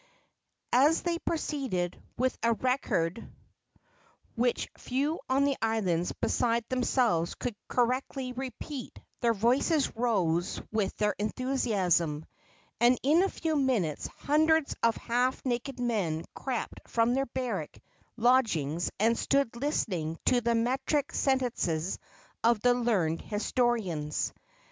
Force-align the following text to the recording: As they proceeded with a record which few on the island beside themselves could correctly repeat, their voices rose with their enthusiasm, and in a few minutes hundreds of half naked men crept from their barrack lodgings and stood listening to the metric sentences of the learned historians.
As 0.73 1.03
they 1.03 1.19
proceeded 1.19 1.95
with 2.17 2.35
a 2.41 2.53
record 2.53 3.31
which 4.33 4.67
few 4.75 5.19
on 5.29 5.45
the 5.45 5.57
island 5.61 6.11
beside 6.21 6.65
themselves 6.69 7.35
could 7.35 7.55
correctly 7.67 8.33
repeat, 8.33 8.99
their 9.19 9.35
voices 9.35 9.95
rose 9.95 10.59
with 10.71 10.97
their 10.97 11.13
enthusiasm, 11.19 12.25
and 12.79 12.97
in 13.03 13.21
a 13.21 13.29
few 13.29 13.55
minutes 13.55 14.07
hundreds 14.07 14.75
of 14.81 14.97
half 14.97 15.39
naked 15.45 15.79
men 15.79 16.25
crept 16.33 16.79
from 16.87 17.13
their 17.13 17.27
barrack 17.27 17.77
lodgings 18.17 18.89
and 18.99 19.15
stood 19.15 19.55
listening 19.55 20.17
to 20.25 20.41
the 20.41 20.55
metric 20.55 21.13
sentences 21.13 21.99
of 22.43 22.59
the 22.61 22.73
learned 22.73 23.21
historians. 23.21 24.33